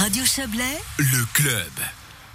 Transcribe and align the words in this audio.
Radio 0.00 0.24
Chablais, 0.24 0.78
le 0.96 1.26
club. 1.34 1.70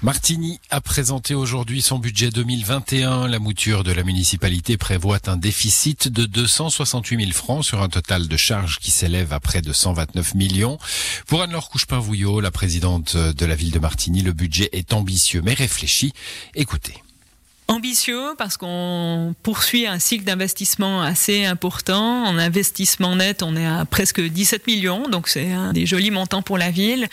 Martini 0.03 0.59
a 0.69 0.81
présenté 0.81 1.33
aujourd'hui 1.33 1.81
son 1.81 1.97
budget 1.97 2.29
2021. 2.29 3.27
La 3.27 3.39
mouture 3.39 3.83
de 3.83 3.91
la 3.91 4.03
municipalité 4.03 4.77
prévoit 4.77 5.17
un 5.25 5.35
déficit 5.35 6.07
de 6.07 6.27
268 6.27 7.19
000 7.21 7.31
francs 7.31 7.65
sur 7.65 7.81
un 7.81 7.89
total 7.89 8.27
de 8.27 8.37
charges 8.37 8.77
qui 8.77 8.91
s'élève 8.91 9.33
à 9.33 9.39
près 9.39 9.63
de 9.63 9.73
129 9.73 10.35
millions. 10.35 10.77
Pour 11.25 11.41
Anne-Laure 11.41 11.71
Couchepin-Vouillot, 11.71 12.39
la 12.39 12.51
présidente 12.51 13.17
de 13.17 13.45
la 13.47 13.55
ville 13.55 13.71
de 13.71 13.79
Martigny, 13.79 14.21
le 14.21 14.33
budget 14.33 14.69
est 14.71 14.93
ambitieux 14.93 15.41
mais 15.43 15.55
réfléchi. 15.55 16.13
Écoutez 16.53 17.01
ambitieux 17.67 18.35
parce 18.37 18.57
qu'on 18.57 19.33
poursuit 19.41 19.87
un 19.87 19.97
cycle 19.97 20.23
d'investissement 20.23 21.01
assez 21.01 21.45
important. 21.45 22.23
En 22.25 22.37
investissement 22.37 23.15
net, 23.15 23.41
on 23.41 23.55
est 23.55 23.65
à 23.65 23.85
presque 23.85 24.21
17 24.21 24.67
millions, 24.67 25.07
donc 25.09 25.27
c'est 25.27 25.51
un 25.51 25.73
des 25.73 25.85
jolis 25.85 26.11
montants 26.11 26.43
pour 26.43 26.57
la 26.57 26.69
ville. 26.69 27.07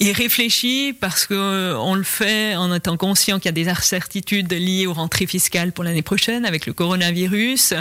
Et 0.00 0.12
réfléchi 0.12 0.94
parce 0.98 1.26
que 1.26 1.74
on 1.76 1.94
le 1.94 2.02
fait 2.02 2.56
en 2.56 2.74
étant 2.74 2.96
conscient 2.96 3.38
qu'il 3.38 3.46
y 3.46 3.48
a 3.50 3.52
des 3.52 3.68
incertitudes 3.68 4.52
liées 4.52 4.86
aux 4.86 4.94
rentrées 4.94 5.26
fiscales 5.26 5.72
pour 5.72 5.84
l'année 5.84 6.02
prochaine 6.02 6.46
avec 6.46 6.66
le 6.66 6.72
coronavirus, 6.72 7.74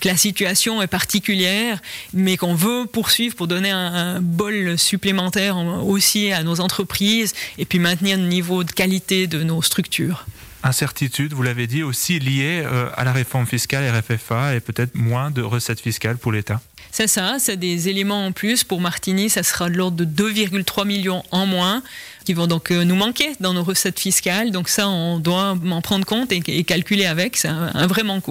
que 0.00 0.08
la 0.08 0.16
situation 0.16 0.80
est 0.80 0.86
particulière, 0.86 1.80
mais 2.14 2.36
qu'on 2.36 2.54
veut 2.54 2.86
poursuivre 2.86 3.34
pour 3.34 3.46
donner 3.46 3.70
un 3.70 4.20
bol 4.20 4.78
supplémentaire 4.78 5.58
aussi 5.84 6.32
à 6.32 6.42
nos 6.42 6.60
entreprises 6.60 7.34
et 7.58 7.66
puis 7.66 7.78
maintenir 7.78 8.16
le 8.16 8.24
niveau 8.24 8.64
de 8.64 8.72
qualité 8.72 9.26
de 9.26 9.42
nos 9.42 9.60
structures 9.60 10.24
incertitude, 10.62 11.32
vous 11.32 11.42
l'avez 11.42 11.66
dit, 11.66 11.82
aussi 11.82 12.18
liée 12.18 12.62
euh, 12.64 12.88
à 12.96 13.04
la 13.04 13.12
réforme 13.12 13.46
fiscale 13.46 13.84
RFFA 13.96 14.54
et 14.54 14.60
peut-être 14.60 14.94
moins 14.94 15.30
de 15.30 15.42
recettes 15.42 15.80
fiscales 15.80 16.16
pour 16.16 16.32
l'État. 16.32 16.60
C'est 16.90 17.06
ça, 17.06 17.36
c'est 17.38 17.56
des 17.56 17.88
éléments 17.88 18.26
en 18.26 18.32
plus. 18.32 18.64
Pour 18.64 18.80
Martini, 18.80 19.28
ça 19.30 19.42
sera 19.42 19.68
de 19.68 19.76
l'ordre 19.76 19.96
de 19.96 20.04
2,3 20.04 20.86
millions 20.86 21.22
en 21.30 21.46
moins 21.46 21.82
qui 22.24 22.34
vont 22.34 22.46
donc 22.46 22.70
euh, 22.70 22.84
nous 22.84 22.96
manquer 22.96 23.30
dans 23.40 23.54
nos 23.54 23.62
recettes 23.62 24.00
fiscales. 24.00 24.50
Donc 24.50 24.68
ça, 24.68 24.88
on 24.88 25.18
doit 25.18 25.56
en 25.70 25.80
prendre 25.80 26.04
compte 26.04 26.32
et, 26.32 26.64
calculer 26.64 27.06
avec. 27.06 27.36
C'est 27.36 27.48
un, 27.48 27.86
vrai 27.86 28.02
manque. 28.02 28.28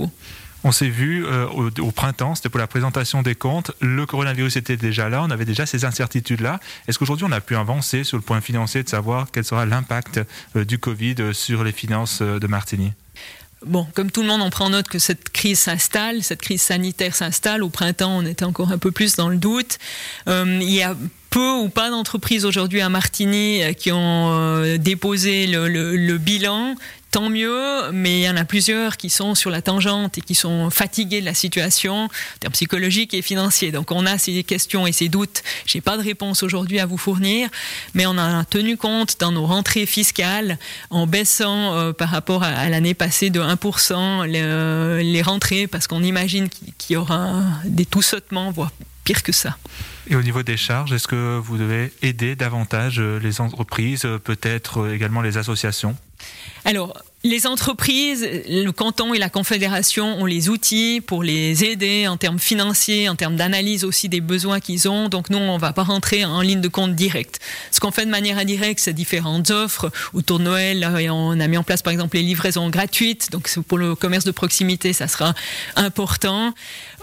On 0.64 0.72
s'est 0.72 0.90
vu 0.90 1.26
euh, 1.26 1.48
au, 1.48 1.92
printemps, 1.92 2.36
c'était 2.36 2.50
pour 2.50 2.60
la 2.60 2.68
présentation 2.68 3.22
des 3.22 3.36
comptes. 3.36 3.72
Le 3.80 4.06
coronavirus 4.06 4.58
était 4.58 4.78
déjà 4.78 5.08
là, 5.08 5.24
on 5.24 5.30
avait 5.30 5.46
déjà 5.46 5.66
ces 5.66 5.86
incertitudes-là. 5.86 6.60
Est-ce 6.88 6.98
qu'aujourd'hui 6.98 7.26
on 7.26 7.32
a 7.32 7.42
pu 7.42 7.56
avancer 7.56 8.04
sur 8.04 8.18
le 8.18 8.24
point 8.24 8.42
financier 8.42 8.84
de 8.84 8.90
savoir 8.90 9.28
quel 9.32 9.46
sera 9.46 9.66
l'impact 9.66 10.20
euh, 10.56 10.66
du 10.66 10.80
Covid 10.80 11.34
sur 11.34 11.64
les 11.64 11.72
finances 11.72 12.20
euh, 12.22 12.40
de 12.40 12.48
Martigny? 12.48 12.94
Bon, 13.66 13.88
comme 13.96 14.12
tout 14.12 14.22
le 14.22 14.28
monde, 14.28 14.42
on 14.42 14.50
prend 14.50 14.70
note 14.70 14.88
que 14.88 15.00
cette 15.00 15.30
crise 15.30 15.60
s'installe, 15.60 16.22
cette 16.22 16.42
crise 16.42 16.62
sanitaire 16.62 17.16
s'installe. 17.16 17.64
Au 17.64 17.70
printemps, 17.70 18.16
on 18.16 18.26
était 18.26 18.46
encore 18.46 18.72
un 18.72 18.78
peu 18.78 18.92
plus 18.92 19.16
dans 19.16 19.30
le 19.30 19.38
doute. 19.38 19.80
il 20.28 20.70
y 20.70 20.84
a 20.84 20.96
peu 21.38 21.52
ou 21.52 21.70
pas 21.70 21.92
d'entreprises 21.92 22.46
aujourd'hui 22.46 22.82
à 22.82 22.90
Martigny 22.90 23.62
qui 23.76 23.92
ont 23.92 24.76
déposé 24.80 25.46
le 25.46 26.18
bilan 26.18 26.76
tant 27.12 27.30
mieux, 27.30 27.92
mais 27.92 28.20
il 28.20 28.24
y 28.24 28.30
en 28.30 28.38
a 28.38 28.44
plusieurs 28.44 28.98
qui 28.98 29.10
sont 29.10 29.36
sur 29.36 29.50
la 29.50 29.62
tangente 29.62 30.18
et 30.18 30.22
qui 30.22 30.36
sont 30.36 30.70
fatigués 30.70 31.22
de 31.22 31.26
la 31.26 31.34
situation, 31.34 32.06
en 32.06 32.10
termes 32.40 32.54
psychologiques 32.54 33.14
et 33.14 33.22
financiers. 33.22 33.72
Donc 33.72 33.92
on 33.92 34.06
a 34.06 34.18
ces 34.18 34.44
questions 34.44 34.86
et 34.88 34.92
ces 34.92 35.10
doutes. 35.10 35.42
J'ai 35.66 35.82
pas 35.82 35.98
de 35.98 36.04
réponse 36.04 36.44
aujourd'hui 36.44 36.80
à 36.80 36.86
vous 36.86 36.98
fournir, 36.98 37.50
mais 37.94 38.06
on 38.06 38.18
a 38.18 38.44
tenu 38.46 38.78
compte 38.78 39.20
dans 39.20 39.32
nos 39.32 39.46
rentrées 39.46 39.86
fiscales 39.86 40.58
en 40.90 41.08
baissant 41.08 41.76
euh, 41.76 41.94
par 41.94 42.10
rapport 42.10 42.44
à, 42.44 42.70
l'année 42.70 42.94
passée 42.94 43.30
de 43.30 43.40
1% 43.40 44.26
les, 44.26 44.42
euh, 44.44 45.22
rentrées 45.24 45.68
parce 45.68 45.88
qu'on 45.88 46.04
imagine 46.04 46.50
qu'il 46.50 46.94
y 46.94 46.98
aura 46.98 47.44
des 47.66 47.86
tout 47.86 48.02
voire 48.54 48.72
pire 49.04 49.24
que 49.24 49.32
ça. 49.32 49.58
Et 50.10 50.16
au 50.16 50.24
niveau 50.24 50.42
des 50.42 50.58
charges, 50.58 50.94
est-ce 50.94 51.08
que 51.08 51.38
vous 51.38 51.58
devez 51.58 51.92
aider 52.02 52.36
davantage 52.36 53.00
euh, 53.00 53.20
les 53.20 53.42
entreprises, 53.42 54.08
peut-être 54.24 54.90
également 54.92 55.22
les 55.22 55.38
associations? 55.38 55.98
Alors, 56.64 56.94
les 57.28 57.46
entreprises, 57.46 58.28
le 58.48 58.72
canton 58.72 59.14
et 59.14 59.20
la 59.20 59.30
confédération 59.30 60.20
ont 60.20 60.26
les 60.26 60.50
outils 60.50 61.02
pour 61.06 61.24
les 61.24 61.66
aider 61.66 62.08
en 62.08 62.16
termes 62.18 62.40
financiers, 62.40 63.10
en 63.10 63.16
termes 63.16 63.36
d'analyse 63.36 63.84
aussi 63.84 64.08
des 64.08 64.22
besoins 64.22 64.60
qu'ils 64.60 64.88
ont. 64.88 65.10
Donc 65.10 65.30
nous, 65.30 65.38
on 65.38 65.58
va 65.58 65.74
pas 65.74 65.84
rentrer 65.84 66.24
en 66.24 66.42
ligne 66.42 66.62
de 66.62 66.68
compte 66.68 66.96
directe. 66.96 67.40
Ce 67.72 67.80
qu'on 67.80 67.92
fait 67.92 68.06
de 68.06 68.12
manière 68.12 68.38
indirecte, 68.38 68.80
c'est 68.80 68.94
différentes 68.94 69.52
offres. 69.52 69.92
Autour 70.14 70.40
de 70.40 70.46
Noël, 70.46 70.90
on 71.12 71.40
a 71.40 71.48
mis 71.48 71.58
en 71.58 71.64
place 71.64 71.82
par 71.82 71.92
exemple 71.92 72.16
les 72.16 72.24
livraisons 72.24 72.70
gratuites. 72.70 73.32
Donc 73.32 73.54
pour 73.68 73.78
le 73.78 73.96
commerce 73.96 74.24
de 74.24 74.32
proximité, 74.32 74.94
ça 74.94 75.08
sera 75.08 75.34
important. 75.76 76.54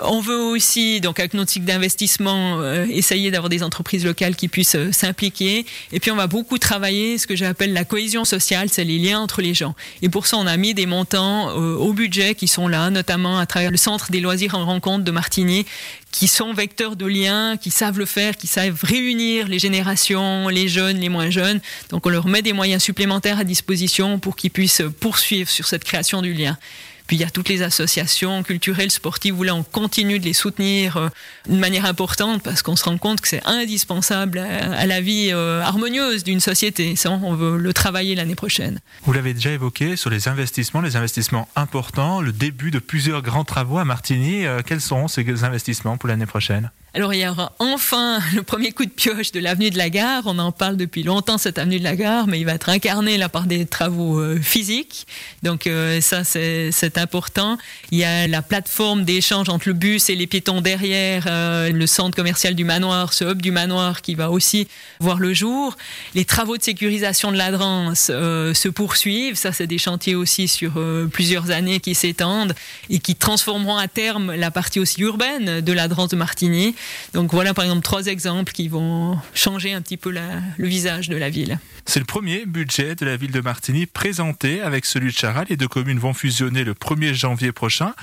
On 0.01 0.21
veut 0.21 0.39
aussi, 0.39 1.01
donc 1.01 1.21
avec 1.21 1.35
notre 1.35 1.51
cycle 1.51 1.67
d'investissement, 1.67 2.59
euh, 2.61 2.87
essayer 2.89 3.31
d'avoir 3.31 3.49
des 3.49 3.63
entreprises 3.63 4.05
locales 4.05 4.37
qui 4.37 4.49
puissent 4.49 4.75
euh, 4.75 4.91
s'impliquer. 4.91 5.67
Et 5.93 6.01
puis 6.01 6.11
on 6.11 6.17
va 6.17 6.27
beaucoup 6.27 6.59
travailler 6.59 7.19
ce 7.19 7.27
que 7.27 7.37
j'appelle 7.37 7.73
la 7.73 7.85
cohésion 7.85 8.25
sociale, 8.25 8.69
c'est 8.71 8.85
les 8.85 8.99
liens 8.99 9.21
entre 9.21 9.43
les 9.43 9.55
gens. 9.55 9.75
Pour 10.15 10.29
ça, 10.29 10.37
on 10.37 10.47
a 10.47 10.57
mis 10.57 10.75
des 10.75 10.87
montants 10.87 11.49
euh, 11.49 11.75
au 11.75 11.93
budget 11.93 12.37
qui 12.37 12.47
sont 12.47 12.69
là, 12.69 12.89
notamment 12.89 13.37
à 13.37 13.47
travers 13.47 13.73
le 13.73 13.77
centre 13.77 14.13
des 14.13 14.21
loisirs 14.21 14.55
en 14.55 14.65
rencontre 14.65 15.03
de 15.03 15.11
Martigny, 15.11 15.67
qui 16.13 16.29
sont 16.29 16.53
vecteurs 16.53 16.95
de 16.95 17.05
liens, 17.05 17.57
qui 17.57 17.73
savent 17.73 17.99
le 17.99 18.07
faire, 18.07 18.37
qui 18.37 18.47
savent 18.47 18.79
réunir 18.85 19.49
les 19.49 19.59
générations, 19.59 20.47
les 20.47 20.69
jeunes, 20.69 20.99
les 20.99 21.09
moins 21.09 21.31
jeunes. 21.31 21.61
Donc 21.89 22.07
on 22.07 22.11
leur 22.11 22.29
met 22.29 22.43
des 22.43 22.53
moyens 22.53 22.81
supplémentaires 22.81 23.41
à 23.41 23.45
disposition 23.45 24.21
pour 24.21 24.37
qu'ils 24.37 24.53
puissent 24.53 24.83
poursuivre 25.01 25.51
sur 25.51 25.67
cette 25.67 25.83
création 25.83 26.23
du 26.23 26.33
lien. 26.33 26.57
Puis 27.07 27.17
il 27.17 27.21
y 27.21 27.25
a 27.25 27.31
toutes 27.31 27.49
les 27.49 27.63
associations 27.63 28.43
culturelles, 28.43 28.91
sportives, 28.91 29.39
où 29.39 29.43
là 29.43 29.55
on 29.55 29.63
continue 29.63 30.19
de 30.19 30.25
les 30.25 30.33
soutenir 30.33 30.97
euh, 30.97 31.09
de 31.49 31.57
manière 31.57 31.85
importante 31.85 32.43
parce 32.43 32.63
qu'on 32.63 32.77
se 32.77 32.85
rend 32.85 32.97
compte 32.97 33.21
que 33.21 33.29
c'est 33.29 33.45
indispensable 33.45 34.39
à, 34.39 34.87
la 34.87 35.01
vie 35.01 35.31
euh, 35.33 35.61
harmonieuse 35.61 36.25
d'une 36.25 36.41
société. 36.41 36.97
Ça, 36.97 37.11
on 37.11 37.35
veut 37.35 37.59
le 37.59 37.73
travailler 37.75 38.15
l'année 38.15 38.35
prochaine. 38.35 38.81
Vous 39.05 39.13
l'avez 39.13 39.35
déjà 39.35 39.51
évoqué 39.51 39.97
sur 39.97 40.11
les 40.11 40.29
investissements, 40.29 40.81
les 40.81 40.97
investissements 40.97 41.49
importants, 41.57 42.21
le 42.21 42.33
début 42.33 42.71
de 42.71 42.79
plusieurs 42.79 43.23
grands 43.23 43.45
travaux 43.45 43.79
à 43.79 43.85
Martigny. 43.85 44.47
Euh, 44.47 44.63
quels 44.65 44.81
sont 44.81 45.09
ces 45.09 45.45
investissements 45.45 45.97
pour 45.99 46.09
l'année 46.09 46.27
prochaine? 46.27 46.71
Alors 46.95 47.13
il 47.13 47.21
y 47.21 47.27
aura 47.27 47.53
enfin 47.59 48.21
le 48.35 48.45
premier 48.45 48.71
coup 48.71 48.85
de 48.85 48.91
pioche 48.91 49.33
de 49.33 49.41
l'avenue 49.41 49.71
de 49.71 49.79
la 49.79 49.91
Gare. 49.91 50.23
On 50.27 50.39
en 50.39 50.53
parle 50.53 50.77
depuis 50.77 51.03
longtemps 51.03 51.39
cette 51.39 51.59
avenue 51.59 51.81
de 51.81 51.85
la 51.85 51.97
Gare, 51.97 52.29
mais 52.29 52.39
il 52.39 52.47
va 52.47 52.55
être 52.55 52.69
incarné 52.69 53.19
là 53.19 53.29
par 53.29 53.47
des 53.47 53.67
travaux 53.67 54.21
euh, 54.21 54.41
physiques. 54.41 55.09
Donc 55.43 55.67
euh, 55.67 56.01
ça 56.01 56.23
c'est 56.23 56.97
important. 56.97 57.59
Il 57.91 57.99
y 57.99 58.05
a 58.05 58.29
la 58.29 58.43
plateforme 58.43 59.05
d'échange 59.05 59.49
entre 59.49 59.69
le 59.69 59.75
bus 59.75 60.09
et 60.09 60.15
les 60.15 60.29
piétons 60.29 60.61
derrière, 60.61 61.25
euh, 61.27 61.71
le 61.71 61.87
centre 61.89 62.15
commercial 62.15 62.55
du 62.55 62.63
manoir, 62.63 63.13
ce 63.13 63.25
hub 63.25 63.43
du 63.43 63.51
manoir 63.51 64.01
qui 64.01 64.15
va 64.15 64.31
aussi 64.31 64.69
voir 65.01 65.19
le 65.19 65.35
jour. 65.35 65.77
Les 66.15 66.25
travaux 66.25 66.57
de 66.57 66.63
sécurisation 66.63 67.33
de 67.33 67.37
la 67.37 67.51
Drance 67.51 68.07
se 68.07 68.69
poursuivent. 68.69 69.37
Ça 69.37 69.51
c'est 69.51 69.67
des 69.67 69.79
chantiers 69.79 70.15
aussi 70.15 70.47
sur 70.47 70.75
plusieurs 71.11 71.51
années 71.51 71.81
qui 71.81 71.97
s'étendent 71.97 72.55
et 72.89 73.01
qui 73.01 73.17
transformeront 73.17 73.79
à 73.79 73.89
terme 73.89 74.33
la 74.33 74.53
partie 74.53 74.79
aussi 74.79 75.01
urbaine 75.03 75.61
de 75.61 75.73
la 75.73 75.89
Drance 75.89 76.11
de 76.11 76.17
Martigny. 76.17 76.77
Donc 77.13 77.33
voilà 77.33 77.55
par 77.55 77.65
exemple 77.65 77.83
trois 77.83 78.07
exemples 78.07 78.53
qui 78.53 78.69
vont 78.69 79.19
changer 79.35 79.73
un 79.73 79.83
petit 79.83 79.97
peu 79.97 80.11
le 80.11 80.67
visage 80.67 81.09
de 81.09 81.17
la 81.17 81.31
ville. 81.31 81.59
C'est 81.87 82.01
le 82.01 82.07
premier 82.07 82.47
budget 82.47 82.95
de 82.95 83.05
la 83.05 83.17
ville 83.17 83.31
de 83.31 83.41
Martigny 83.41 83.87
présenté 83.87 84.63
avec 84.63 84.85
celui 84.87 85.13
de 85.13 85.17
Charal. 85.17 85.47
Les 85.51 85.57
deux 85.57 85.69
communes 85.69 85.99
vont 85.99 86.15
fusionner 86.15 86.65
le 86.65 86.73
1er 86.73 87.13
janvier 87.13 87.53
prochain. 87.53 87.95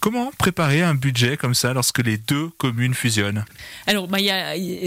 Comment 0.00 0.30
préparer 0.38 0.82
un 0.82 0.94
budget 0.94 1.36
comme 1.36 1.54
ça 1.54 1.72
lorsque 1.72 1.98
les 1.98 2.18
deux 2.18 2.50
communes 2.56 2.94
fusionnent 2.94 3.44
Alors, 3.88 4.06
bah, 4.06 4.18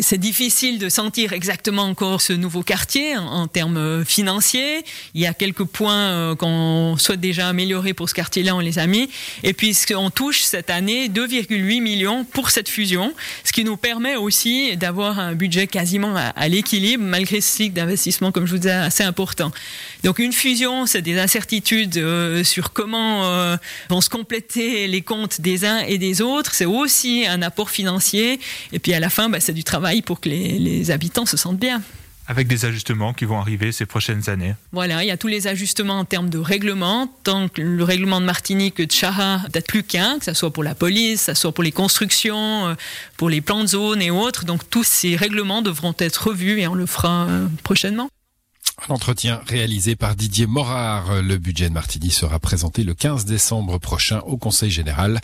c'est 0.01 0.17
difficile 0.17 0.79
de 0.79 0.87
sentir 0.87 1.33
exactement 1.33 1.83
encore 1.83 2.21
ce 2.21 2.31
nouveau 2.31 2.63
quartier 2.63 3.17
en, 3.17 3.47
termes 3.47 4.05
financiers. 4.05 4.85
Il 5.13 5.19
y 5.19 5.27
a 5.27 5.33
quelques 5.33 5.65
points 5.65 6.11
euh, 6.11 6.35
qu'on 6.35 6.95
souhaite 6.97 7.19
déjà 7.19 7.49
améliorer 7.49 7.93
pour 7.93 8.07
ce 8.07 8.13
quartier-là, 8.13 8.55
on 8.55 8.59
les 8.59 8.79
a 8.79 8.87
mis. 8.87 9.09
Et 9.43 9.51
puis, 9.51 9.77
on 9.95 10.11
touche 10.11 10.43
cette 10.43 10.69
année 10.69 11.09
2,8 11.09 11.81
millions 11.81 12.23
pour 12.23 12.49
cette 12.49 12.69
fusion, 12.69 13.13
ce 13.43 13.51
qui 13.51 13.65
nous 13.65 13.75
permet 13.75 14.15
aussi 14.15 14.77
d'avoir 14.77 15.19
un 15.19 15.35
budget 15.35 15.67
quasiment 15.67 16.15
à, 16.15 16.47
l'équilibre, 16.47 17.03
malgré 17.03 17.41
ce 17.41 17.51
cycle 17.51 17.73
d'investissement, 17.73 18.31
comme 18.31 18.45
je 18.45 18.51
vous 18.51 18.59
disais, 18.59 18.71
assez 18.71 19.03
important. 19.03 19.51
Donc, 20.03 20.19
une 20.19 20.33
fusion, 20.33 20.85
c'est 20.85 21.01
des 21.01 21.19
incertitudes 21.19 21.97
euh, 21.97 22.43
sur 22.43 22.73
comment 22.73 23.25
euh, 23.25 23.57
vont 23.89 24.01
se 24.01 24.09
compléter 24.09 24.87
les 24.87 25.01
comptes 25.01 25.41
des 25.41 25.65
uns 25.65 25.79
et 25.79 25.97
des 25.97 26.21
autres. 26.21 26.53
C'est 26.55 26.65
aussi 26.65 27.25
un 27.27 27.41
apport 27.41 27.69
financier. 27.69 28.39
Et 28.71 28.79
puis 28.79 28.93
à 28.93 28.99
la 28.99 29.09
fin, 29.09 29.29
bah, 29.29 29.39
c'est 29.39 29.53
du 29.53 29.63
travail 29.63 30.01
pour 30.01 30.19
que 30.19 30.29
les, 30.29 30.91
habitants 30.91 31.25
se 31.25 31.37
sentent 31.37 31.59
bien 31.59 31.81
avec 32.27 32.47
des 32.47 32.63
ajustements 32.63 33.13
qui 33.13 33.25
vont 33.25 33.39
arriver 33.39 33.73
ces 33.73 33.85
prochaines 33.85 34.29
années. 34.29 34.55
Voilà, 34.71 35.03
il 35.03 35.07
y 35.07 35.11
a 35.11 35.17
tous 35.17 35.27
les 35.27 35.47
ajustements 35.47 35.99
en 35.99 36.05
termes 36.05 36.29
de 36.29 36.37
règlement, 36.37 37.13
tant 37.23 37.49
que 37.49 37.61
le 37.61 37.83
règlement 37.83 38.21
de 38.21 38.25
Martinique 38.25 38.75
que 38.75 38.83
de 38.83 38.91
Chara 38.91 39.41
date 39.51 39.67
plus 39.67 39.83
qu'un, 39.83 40.17
que 40.17 40.25
ce 40.25 40.33
soit 40.33 40.53
pour 40.53 40.63
la 40.63 40.73
police, 40.73 41.25
que 41.25 41.33
ce 41.33 41.41
soit 41.41 41.51
pour 41.51 41.63
les 41.63 41.73
constructions, 41.73 42.67
euh, 42.67 42.75
pour 43.17 43.29
les 43.29 43.41
plans 43.41 43.63
de 43.63 43.67
zone 43.67 44.01
et 44.01 44.11
autres. 44.11 44.45
Donc 44.45 44.69
tous 44.69 44.85
ces 44.85 45.17
règlements 45.17 45.61
devront 45.61 45.95
être 45.99 46.27
revus 46.27 46.61
et 46.61 46.67
on 46.67 46.75
le 46.75 46.85
fera 46.85 47.25
euh, 47.27 47.47
prochainement. 48.75 48.95
L'entretien 48.95 49.41
réalisé 49.47 49.95
par 49.95 50.15
Didier 50.15 50.47
Morard. 50.47 51.21
Le 51.21 51.37
budget 51.37 51.69
de 51.69 51.73
Martigny 51.73 52.11
sera 52.11 52.39
présenté 52.39 52.83
le 52.83 52.93
15 52.93 53.25
décembre 53.25 53.77
prochain 53.77 54.19
au 54.21 54.37
Conseil 54.37 54.71
général 54.71 55.19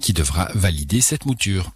qui 0.00 0.12
devra 0.12 0.48
valider 0.54 1.00
cette 1.00 1.26
mouture. 1.26 1.70